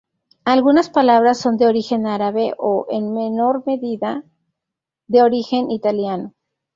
[0.45, 4.23] Algunas palabras son de origen árabe o, en menor medida,
[5.05, 6.33] de origen italiano.